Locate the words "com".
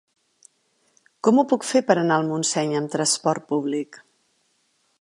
1.27-1.41